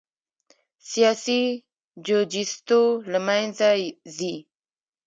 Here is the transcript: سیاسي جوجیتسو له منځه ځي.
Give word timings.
سیاسي 0.89 1.41
جوجیتسو 2.05 2.81
له 3.11 3.19
منځه 3.27 3.67
ځي. 4.17 4.35